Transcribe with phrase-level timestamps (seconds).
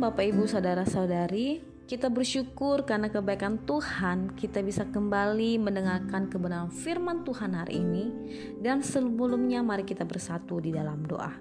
[0.00, 7.52] Bapak Ibu saudara-saudari, kita bersyukur karena kebaikan Tuhan kita bisa kembali mendengarkan kebenaran firman Tuhan
[7.52, 8.08] hari ini
[8.64, 11.36] dan sebelumnya mari kita bersatu di dalam doa.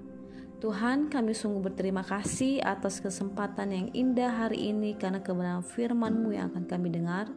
[0.59, 6.51] Tuhan kami sungguh berterima kasih atas kesempatan yang indah hari ini karena kebenaran firman-Mu yang
[6.51, 7.31] akan kami dengar.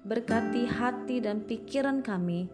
[0.00, 2.48] Berkati hati dan pikiran kami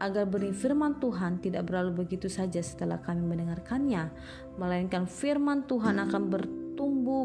[0.00, 4.08] agar benih firman Tuhan tidak berlalu begitu saja setelah kami mendengarkannya,
[4.56, 6.59] melainkan firman Tuhan akan bertumbuh,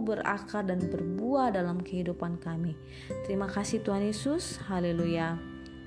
[0.05, 2.77] berakar, dan berbuah dalam kehidupan kami.
[3.25, 5.35] Terima kasih Tuhan Yesus, haleluya,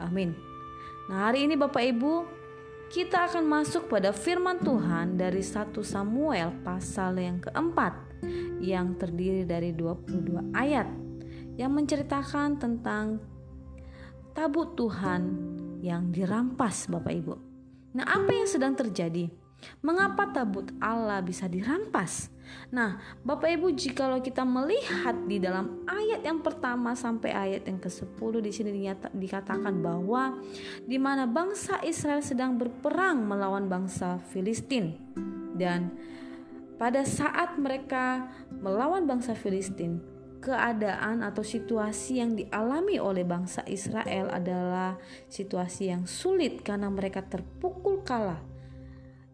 [0.02, 0.34] amin.
[1.09, 2.26] Nah hari ini Bapak Ibu,
[2.88, 7.95] kita akan masuk pada firman Tuhan dari 1 Samuel pasal yang keempat
[8.59, 10.88] yang terdiri dari 22 ayat
[11.59, 13.23] yang menceritakan tentang
[14.32, 15.23] tabut Tuhan
[15.82, 17.34] yang dirampas Bapak Ibu.
[17.98, 19.48] Nah, apa yang sedang terjadi?
[19.82, 22.30] Mengapa tabut Allah bisa dirampas?
[22.72, 28.32] Nah, Bapak Ibu, jikalau kita melihat di dalam ayat yang pertama sampai ayat yang ke-10
[28.40, 28.70] di sini
[29.12, 30.38] dikatakan bahwa
[30.87, 34.96] di mana bangsa Israel sedang berperang melawan bangsa Filistin
[35.59, 35.93] dan
[36.78, 39.98] pada saat mereka melawan bangsa Filistin,
[40.38, 44.95] keadaan atau situasi yang dialami oleh bangsa Israel adalah
[45.26, 48.38] situasi yang sulit karena mereka terpukul kalah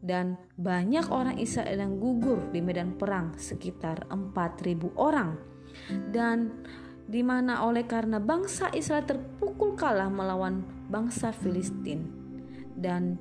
[0.05, 5.41] dan banyak orang Israel yang gugur di medan perang sekitar 4000 orang
[6.13, 6.53] dan
[7.09, 10.61] di mana oleh karena bangsa Israel terpukul kalah melawan
[10.93, 12.13] bangsa Filistin
[12.77, 13.17] dan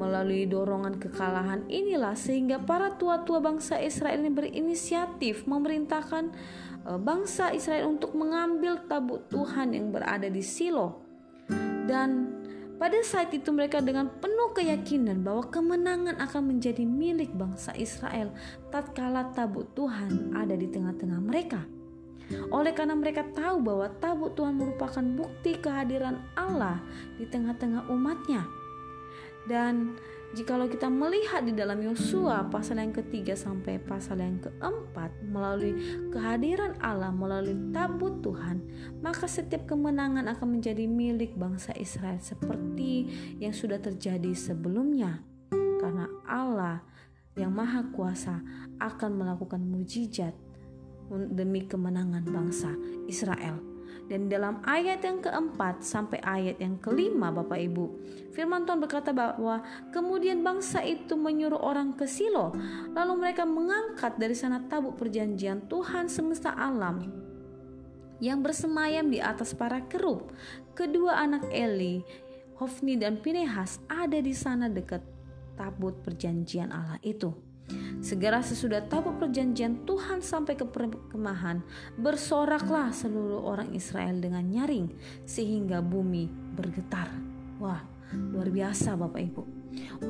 [0.00, 6.32] melalui dorongan kekalahan inilah sehingga para tua-tua bangsa Israel ini berinisiatif memerintahkan
[6.82, 10.98] Eh, bangsa Israel untuk mengambil tabut Tuhan yang berada di Silo.
[11.86, 12.31] Dan
[12.82, 18.34] pada saat itu mereka dengan penuh keyakinan bahwa kemenangan akan menjadi milik bangsa Israel
[18.74, 21.62] tatkala tabut Tuhan ada di tengah-tengah mereka.
[22.50, 26.82] Oleh karena mereka tahu bahwa tabut Tuhan merupakan bukti kehadiran Allah
[27.22, 28.42] di tengah-tengah umatnya.
[29.50, 29.98] Dan
[30.32, 35.76] Jikalau kita melihat di dalam Yosua pasal yang ketiga sampai pasal yang keempat melalui
[36.08, 38.64] kehadiran Allah melalui tabut Tuhan,
[39.04, 43.12] maka setiap kemenangan akan menjadi milik bangsa Israel seperti
[43.44, 45.20] yang sudah terjadi sebelumnya.
[45.52, 46.80] Karena Allah
[47.36, 48.40] yang maha kuasa
[48.80, 50.32] akan melakukan mujizat
[51.12, 52.72] demi kemenangan bangsa
[53.04, 53.71] Israel.
[54.12, 57.84] Dan dalam ayat yang keempat sampai ayat yang kelima Bapak Ibu
[58.36, 62.52] Firman Tuhan berkata bahwa kemudian bangsa itu menyuruh orang ke Silo
[62.92, 67.08] Lalu mereka mengangkat dari sana tabut perjanjian Tuhan semesta alam
[68.22, 70.30] yang bersemayam di atas para kerub.
[70.78, 72.06] Kedua anak Eli,
[72.54, 75.02] Hofni dan Pinehas ada di sana dekat
[75.58, 77.51] tabut perjanjian Allah itu.
[78.02, 81.62] Segera sesudah tabut perjanjian Tuhan sampai ke perkemahan,
[81.94, 84.90] bersoraklah seluruh orang Israel dengan nyaring
[85.22, 86.26] sehingga bumi
[86.58, 87.06] bergetar.
[87.62, 87.78] Wah,
[88.10, 89.42] luar biasa Bapak Ibu.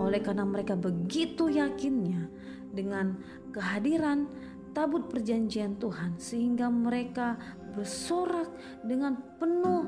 [0.01, 2.33] Oleh karena mereka begitu yakinnya
[2.73, 3.21] dengan
[3.53, 4.25] kehadiran
[4.73, 7.37] tabut perjanjian Tuhan sehingga mereka
[7.77, 8.49] bersorak
[8.81, 9.85] dengan penuh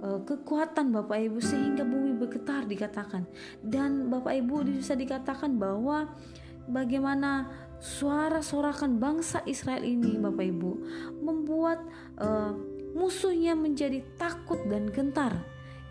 [0.00, 3.28] uh, kekuatan Bapak Ibu sehingga bumi bergetar dikatakan
[3.60, 6.08] dan Bapak Ibu bisa dikatakan bahwa
[6.68, 7.50] bagaimana
[7.82, 10.72] suara sorakan bangsa Israel ini Bapak Ibu
[11.18, 11.82] membuat
[12.22, 12.54] uh,
[12.94, 15.34] musuhnya menjadi takut dan gentar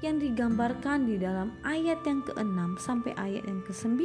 [0.02, 4.02] yang digambarkan di dalam ayat yang ke-6 sampai ayat yang ke-9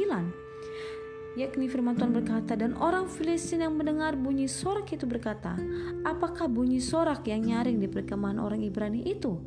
[1.37, 5.53] yakni firman Tuhan berkata dan orang Filistin yang mendengar bunyi sorak itu berkata
[6.01, 9.37] apakah bunyi sorak yang nyaring di perkemahan orang Ibrani itu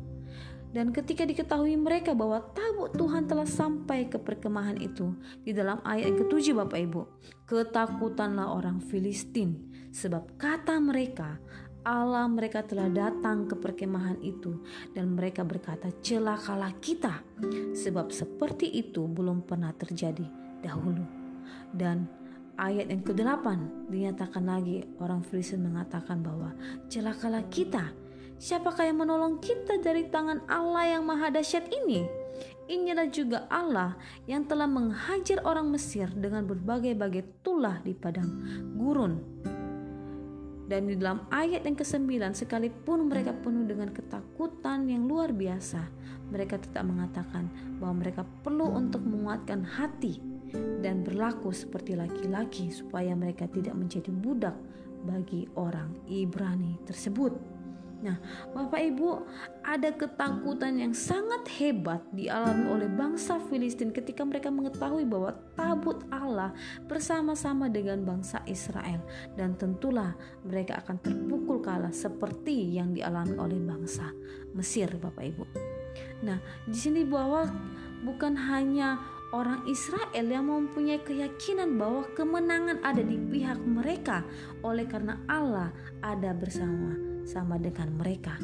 [0.71, 5.11] dan ketika diketahui mereka bahwa tabut Tuhan telah sampai ke perkemahan itu
[5.43, 7.01] di dalam ayat yang ketujuh Bapak Ibu,
[7.43, 11.43] ketakutanlah orang Filistin sebab kata mereka
[11.81, 14.61] Allah mereka telah datang ke perkemahan itu
[14.93, 17.25] dan mereka berkata celakalah kita
[17.73, 20.23] sebab seperti itu belum pernah terjadi
[20.61, 21.01] dahulu.
[21.73, 22.05] Dan
[22.61, 23.45] ayat yang ke-8
[23.89, 26.53] dinyatakan lagi orang Filistin mengatakan bahwa
[26.85, 27.89] celakalah kita
[28.41, 32.09] Siapakah yang menolong kita dari tangan Allah yang maha dahsyat ini?
[32.73, 33.93] Inilah juga Allah
[34.25, 38.33] yang telah menghajar orang Mesir dengan berbagai-bagai tulah di padang
[38.73, 39.21] gurun.
[40.65, 45.85] Dan di dalam ayat yang ke-9 sekalipun mereka penuh dengan ketakutan yang luar biasa,
[46.33, 47.45] mereka tetap mengatakan
[47.77, 50.17] bahwa mereka perlu untuk menguatkan hati
[50.81, 54.57] dan berlaku seperti laki-laki supaya mereka tidak menjadi budak
[55.05, 57.50] bagi orang Ibrani tersebut.
[58.01, 58.17] Nah,
[58.57, 59.09] Bapak Ibu,
[59.61, 66.49] ada ketakutan yang sangat hebat dialami oleh bangsa Filistin ketika mereka mengetahui bahwa tabut Allah
[66.89, 69.05] bersama-sama dengan bangsa Israel
[69.37, 74.09] dan tentulah mereka akan terpukul kalah seperti yang dialami oleh bangsa
[74.57, 75.45] Mesir, Bapak Ibu.
[76.25, 77.45] Nah, di sini bahwa
[78.01, 78.97] bukan hanya
[79.29, 84.25] orang Israel yang mempunyai keyakinan bahwa kemenangan ada di pihak mereka
[84.65, 85.69] oleh karena Allah
[86.01, 88.37] ada bersama sama dengan mereka.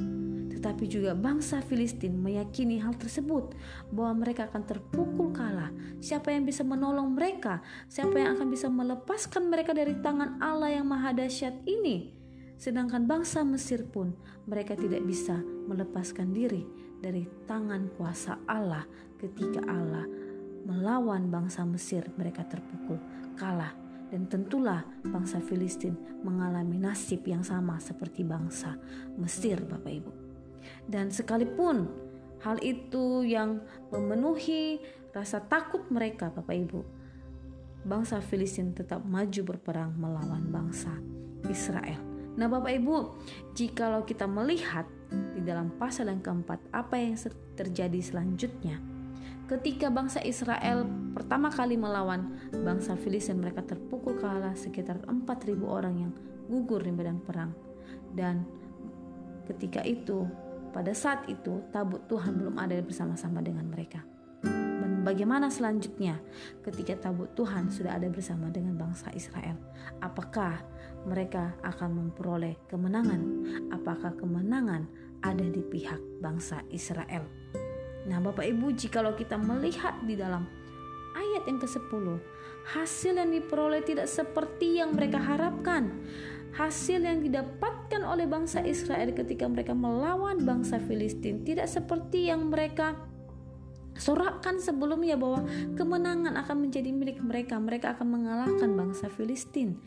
[0.58, 3.54] Tetapi juga bangsa Filistin meyakini hal tersebut
[3.94, 5.70] bahwa mereka akan terpukul kalah.
[6.02, 7.62] Siapa yang bisa menolong mereka?
[7.86, 12.18] Siapa yang akan bisa melepaskan mereka dari tangan Allah yang maha dahsyat ini?
[12.58, 14.18] Sedangkan bangsa Mesir pun
[14.50, 15.38] mereka tidak bisa
[15.70, 16.66] melepaskan diri
[16.98, 18.82] dari tangan kuasa Allah
[19.22, 20.10] ketika Allah
[20.66, 22.98] melawan bangsa Mesir mereka terpukul
[23.38, 28.80] kalah dan tentulah bangsa Filistin mengalami nasib yang sama seperti bangsa
[29.20, 30.12] Mesir, Bapak Ibu.
[30.88, 31.88] Dan sekalipun
[32.44, 34.80] hal itu yang memenuhi
[35.12, 36.80] rasa takut mereka, Bapak Ibu,
[37.84, 40.92] bangsa Filistin tetap maju berperang melawan bangsa
[41.48, 42.00] Israel.
[42.38, 42.96] Nah, Bapak Ibu,
[43.58, 44.86] jikalau kita melihat
[45.34, 47.18] di dalam pasal yang keempat, apa yang
[47.58, 48.97] terjadi selanjutnya?
[49.48, 50.84] Ketika bangsa Israel
[51.16, 56.12] pertama kali melawan bangsa Filistin, mereka terpukul kalah sekitar 4.000 orang yang
[56.52, 57.56] gugur di medan perang.
[58.12, 58.44] Dan
[59.48, 60.28] ketika itu,
[60.76, 64.04] pada saat itu, tabut Tuhan belum ada bersama-sama dengan mereka.
[64.44, 66.20] Dan bagaimana selanjutnya
[66.68, 69.56] ketika tabut Tuhan sudah ada bersama dengan bangsa Israel?
[70.04, 70.60] Apakah
[71.08, 73.24] mereka akan memperoleh kemenangan?
[73.72, 74.92] Apakah kemenangan
[75.24, 77.47] ada di pihak bangsa Israel?
[78.08, 80.48] Nah, Bapak Ibu, jikalau kita melihat di dalam
[81.14, 82.06] ayat yang ke-10,
[82.72, 85.92] hasil yang diperoleh tidak seperti yang mereka harapkan.
[86.56, 92.98] Hasil yang didapatkan oleh bangsa Israel ketika mereka melawan bangsa Filistin tidak seperti yang mereka
[93.98, 97.58] sorakkan sebelumnya bahwa kemenangan akan menjadi milik mereka.
[97.62, 99.78] Mereka akan mengalahkan bangsa Filistin.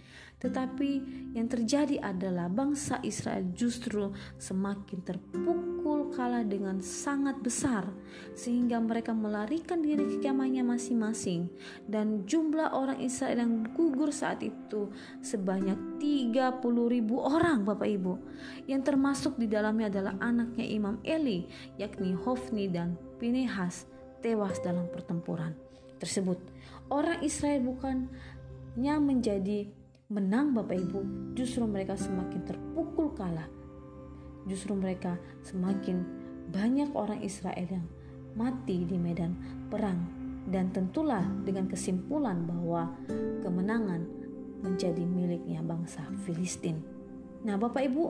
[0.41, 0.91] Tetapi
[1.37, 4.11] yang terjadi adalah bangsa Israel justru
[4.41, 7.87] semakin terpukul kalah dengan sangat besar
[8.35, 11.47] sehingga mereka melarikan diri ke kemahnya masing-masing
[11.87, 14.91] dan jumlah orang Israel yang gugur saat itu
[15.23, 16.51] sebanyak 30
[16.89, 18.15] ribu orang Bapak Ibu
[18.67, 21.47] yang termasuk di dalamnya adalah anaknya Imam Eli
[21.79, 23.87] yakni Hofni dan Pinehas
[24.25, 25.55] tewas dalam pertempuran
[26.01, 26.41] tersebut.
[26.89, 29.69] Orang Israel bukannya menjadi
[30.11, 33.47] menang Bapak Ibu, justru mereka semakin terpukul kalah.
[34.51, 35.15] Justru mereka
[35.47, 36.03] semakin
[36.51, 37.87] banyak orang Israel yang
[38.35, 39.39] mati di medan
[39.71, 40.03] perang
[40.51, 42.91] dan tentulah dengan kesimpulan bahwa
[43.47, 44.03] kemenangan
[44.67, 46.83] menjadi miliknya bangsa Filistin.
[47.47, 48.05] Nah, Bapak Ibu,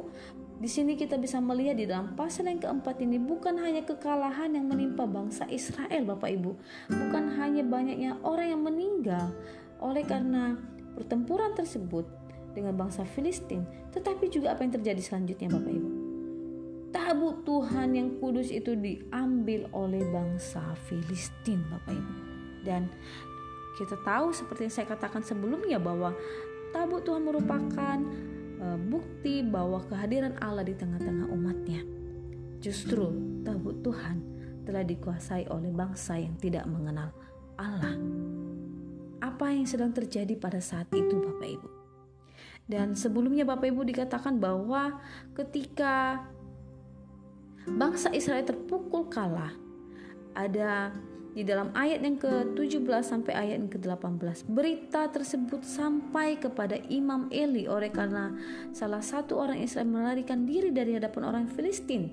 [0.57, 4.73] di sini kita bisa melihat di dalam pasal yang keempat ini bukan hanya kekalahan yang
[4.73, 6.51] menimpa bangsa Israel, Bapak Ibu,
[6.89, 9.27] bukan hanya banyaknya orang yang meninggal
[9.85, 10.57] oleh karena
[10.95, 12.07] pertempuran tersebut
[12.53, 13.63] dengan bangsa Filistin,
[13.95, 15.91] tetapi juga apa yang terjadi selanjutnya Bapak Ibu.
[16.91, 22.15] Tabut Tuhan yang kudus itu diambil oleh bangsa Filistin Bapak Ibu.
[22.67, 22.91] Dan
[23.79, 26.13] kita tahu seperti yang saya katakan sebelumnya bahwa
[26.75, 27.97] tabut Tuhan merupakan
[28.59, 31.87] e, bukti bahwa kehadiran Allah di tengah-tengah umatnya.
[32.61, 33.15] Justru
[33.47, 34.21] tabut Tuhan
[34.67, 37.15] telah dikuasai oleh bangsa yang tidak mengenal
[37.57, 37.97] Allah
[39.21, 41.69] apa yang sedang terjadi pada saat itu Bapak Ibu.
[42.71, 45.01] Dan sebelumnya Bapak Ibu dikatakan bahwa
[45.35, 46.25] ketika
[47.67, 49.53] bangsa Israel terpukul kalah,
[50.33, 50.95] ada
[51.31, 57.71] di dalam ayat yang ke-17 sampai ayat yang ke-18 berita tersebut sampai kepada Imam Eli.
[57.71, 58.35] Oleh karena
[58.75, 62.11] salah satu orang Israel melarikan diri dari hadapan orang Filistin.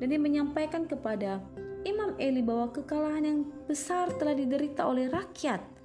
[0.00, 1.40] Dan dia menyampaikan kepada
[1.84, 5.75] Imam Eli bahwa kekalahan yang besar telah diderita oleh rakyat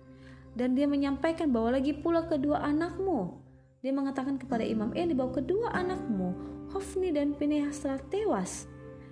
[0.55, 3.39] dan dia menyampaikan bahwa lagi pula kedua anakmu.
[3.81, 6.35] Dia mengatakan kepada Imam Eli bahwa kedua anakmu,
[6.75, 8.67] Hofni dan Pinehas telah tewas.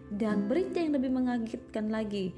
[0.09, 2.33] Dan berita yang lebih mengagetkan lagi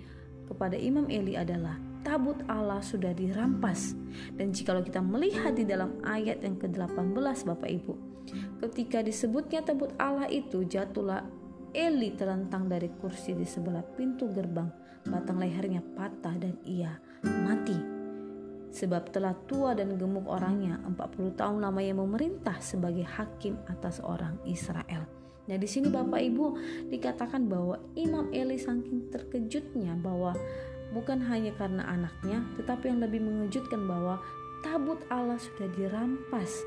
[0.48, 3.98] kepada Imam Eli adalah tabut Allah sudah dirampas.
[4.36, 7.94] Dan jikalau kita melihat di dalam ayat yang ke-18 Bapak Ibu,
[8.64, 11.26] ketika disebutnya tabut Allah itu jatuhlah
[11.72, 14.68] Eli terlentang dari kursi di sebelah pintu gerbang,
[15.08, 17.91] batang lehernya patah dan ia mati
[18.72, 25.04] sebab telah tua dan gemuk orangnya 40 tahun lamanya memerintah sebagai hakim atas orang Israel.
[25.52, 26.46] Nah di sini Bapak Ibu
[26.88, 30.32] dikatakan bahwa Imam Eli saking terkejutnya bahwa
[30.96, 34.24] bukan hanya karena anaknya tetapi yang lebih mengejutkan bahwa
[34.64, 36.64] tabut Allah sudah dirampas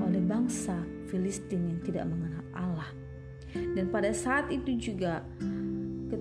[0.00, 0.76] oleh bangsa
[1.08, 2.90] Filistin yang tidak mengenal Allah.
[3.52, 5.20] Dan pada saat itu juga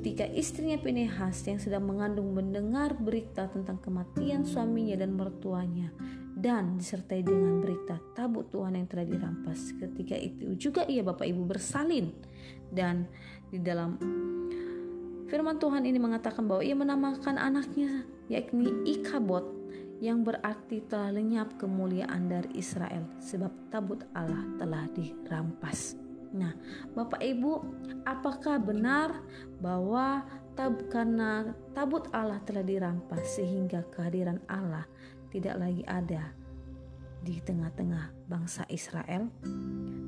[0.02, 5.94] ketika istrinya Pinehas yang sedang mengandung mendengar berita tentang kematian suaminya dan mertuanya
[6.34, 9.78] dan disertai dengan berita tabut Tuhan yang telah dirampas.
[9.78, 12.10] Ketika itu juga ia Bapak Ibu bersalin
[12.74, 13.06] dan
[13.54, 14.02] di dalam
[15.30, 19.46] firman Tuhan ini mengatakan bahwa ia menamakan anaknya yakni Ikabot
[20.02, 25.94] yang berarti telah lenyap kemuliaan dari Israel sebab tabut Allah telah dirampas.
[26.32, 26.56] Nah,
[26.96, 27.52] Bapak Ibu,
[28.08, 29.20] apakah benar
[29.60, 30.24] bahwa
[30.56, 34.88] tab karena tabut Allah telah dirampas sehingga kehadiran Allah
[35.32, 36.32] tidak lagi ada
[37.22, 39.28] di tengah-tengah bangsa Israel?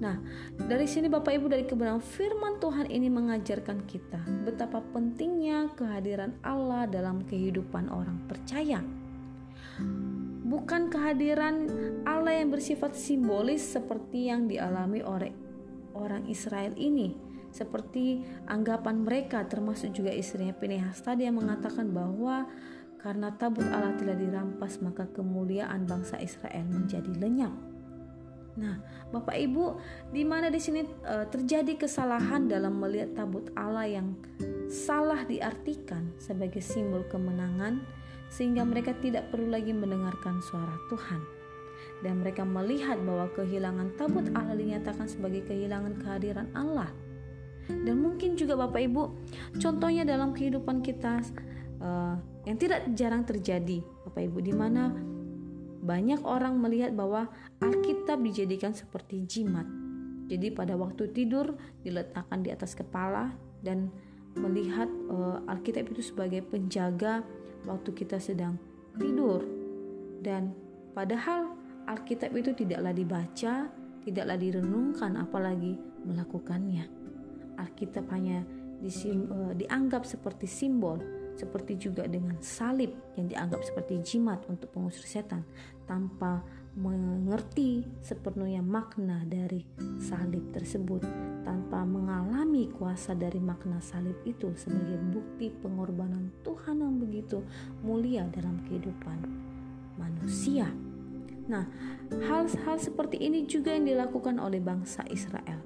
[0.03, 0.19] Nah,
[0.55, 6.87] dari sini Bapak Ibu dari kebenaran firman Tuhan ini mengajarkan kita betapa pentingnya kehadiran Allah
[6.87, 8.83] dalam kehidupan orang percaya.
[10.43, 11.71] Bukan kehadiran
[12.03, 15.42] Allah yang bersifat simbolis seperti yang dialami oleh
[15.93, 22.49] orang Israel ini seperti anggapan mereka termasuk juga istrinya Pinehas tadi yang mengatakan bahwa
[22.97, 27.53] karena tabut Allah telah dirampas maka kemuliaan bangsa Israel menjadi lenyap.
[28.53, 28.77] Nah,
[29.09, 29.81] Bapak Ibu,
[30.13, 34.13] di mana di sini e, terjadi kesalahan dalam melihat tabut Allah yang
[34.69, 37.81] salah diartikan sebagai simbol kemenangan
[38.29, 41.32] sehingga mereka tidak perlu lagi mendengarkan suara Tuhan
[42.03, 46.91] dan mereka melihat bahwa kehilangan tabut Allah dinyatakan sebagai kehilangan kehadiran Allah.
[47.63, 49.03] Dan mungkin juga Bapak Ibu,
[49.55, 51.23] contohnya dalam kehidupan kita
[51.79, 54.91] uh, yang tidak jarang terjadi, Bapak Ibu, di mana
[55.83, 57.31] banyak orang melihat bahwa
[57.63, 59.63] Alkitab dijadikan seperti jimat.
[60.27, 63.31] Jadi pada waktu tidur diletakkan di atas kepala
[63.63, 63.91] dan
[64.35, 67.23] melihat uh, Alkitab itu sebagai penjaga
[67.63, 68.59] waktu kita sedang
[68.99, 69.43] tidur.
[70.23, 70.55] Dan
[70.95, 73.67] padahal Alkitab itu tidaklah dibaca,
[74.03, 75.75] tidaklah direnungkan, apalagi
[76.07, 76.87] melakukannya.
[77.59, 78.43] Alkitab hanya
[78.79, 80.99] disim, uh, dianggap seperti simbol,
[81.33, 85.43] seperti juga dengan salib yang dianggap seperti jimat untuk pengusir setan,
[85.89, 89.61] tanpa mengerti sepenuhnya makna dari
[90.01, 91.05] salib tersebut,
[91.45, 97.45] tanpa mengalami kuasa dari makna salib itu sebagai bukti pengorbanan Tuhan yang begitu
[97.85, 99.19] mulia dalam kehidupan
[100.01, 100.65] manusia.
[101.47, 101.67] Nah,
[102.11, 105.59] hal-hal seperti ini juga yang dilakukan oleh bangsa Israel.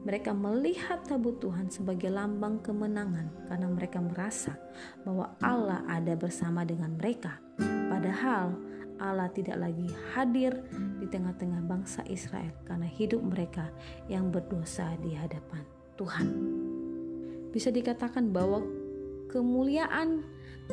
[0.00, 4.56] Mereka melihat tabut Tuhan sebagai lambang kemenangan karena mereka merasa
[5.04, 7.36] bahwa Allah ada bersama dengan mereka.
[7.60, 8.56] Padahal
[9.00, 10.56] Allah tidak lagi hadir
[11.00, 13.68] di tengah-tengah bangsa Israel karena hidup mereka
[14.08, 15.64] yang berdosa di hadapan
[16.00, 16.28] Tuhan.
[17.52, 18.64] Bisa dikatakan bahwa
[19.28, 20.24] kemuliaan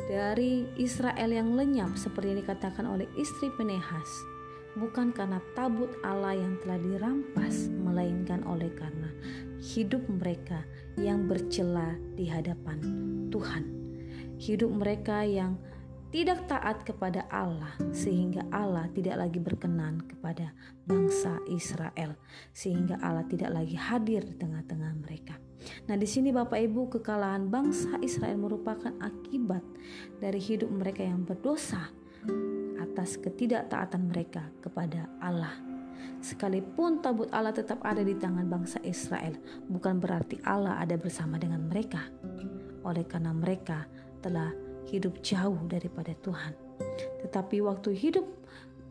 [0.06, 4.08] dari Israel yang lenyap seperti yang dikatakan oleh istri Penehas
[4.78, 9.10] bukan karena tabut Allah yang telah dirampas melainkan oleh karena
[9.58, 10.62] hidup mereka
[10.94, 12.78] yang bercela di hadapan
[13.34, 13.64] Tuhan.
[14.38, 15.58] Hidup mereka yang
[16.08, 20.56] tidak taat kepada Allah sehingga Allah tidak lagi berkenan kepada
[20.88, 22.16] bangsa Israel
[22.56, 25.36] sehingga Allah tidak lagi hadir di tengah-tengah mereka
[25.88, 29.62] Nah, di sini Bapak Ibu, kekalahan bangsa Israel merupakan akibat
[30.22, 31.90] dari hidup mereka yang berdosa
[32.78, 35.54] atas ketidaktaatan mereka kepada Allah.
[36.18, 39.38] Sekalipun tabut Allah tetap ada di tangan bangsa Israel,
[39.70, 42.10] bukan berarti Allah ada bersama dengan mereka.
[42.82, 43.86] Oleh karena mereka
[44.18, 44.50] telah
[44.88, 46.56] hidup jauh daripada Tuhan.
[47.24, 48.26] Tetapi waktu hidup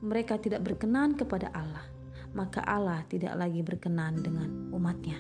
[0.06, 1.86] mereka tidak berkenan kepada Allah,
[2.38, 5.18] maka Allah tidak lagi berkenan dengan umatnya.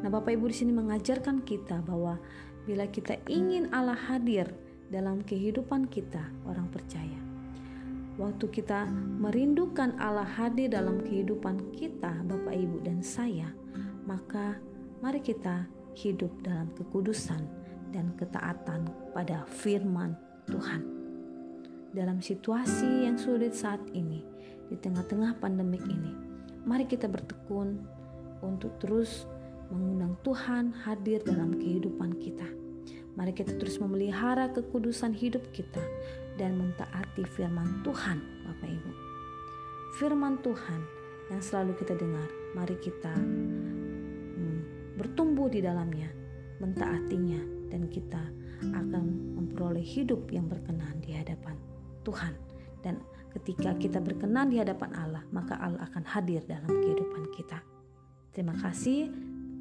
[0.00, 2.16] Nah, Bapak Ibu di sini mengajarkan kita bahwa
[2.64, 4.48] bila kita ingin Allah hadir
[4.88, 7.20] dalam kehidupan kita, orang percaya.
[8.14, 8.86] Waktu kita
[9.18, 13.50] merindukan Allah hadir dalam kehidupan kita, Bapak Ibu dan saya,
[14.06, 14.56] maka
[15.02, 15.66] mari kita
[15.98, 17.63] hidup dalam kekudusan
[17.94, 20.18] dan ketaatan pada firman
[20.50, 20.82] Tuhan.
[21.94, 24.26] Dalam situasi yang sulit saat ini,
[24.66, 26.10] di tengah-tengah pandemik ini,
[26.66, 27.78] mari kita bertekun
[28.42, 29.30] untuk terus
[29.70, 32.50] mengundang Tuhan hadir dalam kehidupan kita.
[33.14, 35.78] Mari kita terus memelihara kekudusan hidup kita
[36.34, 38.90] dan mentaati firman Tuhan, Bapak Ibu.
[40.02, 40.82] Firman Tuhan
[41.30, 42.26] yang selalu kita dengar,
[42.58, 44.58] mari kita hmm,
[44.98, 46.10] bertumbuh di dalamnya,
[46.58, 48.22] mentaatinya, dan kita
[48.64, 51.56] akan memperoleh hidup yang berkenan di hadapan
[52.04, 52.34] Tuhan.
[52.80, 53.00] Dan
[53.32, 57.60] ketika kita berkenan di hadapan Allah, maka Allah akan hadir dalam kehidupan kita.
[58.34, 59.08] Terima kasih.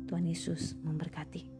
[0.09, 1.52] Tuhan Yesus memberkati.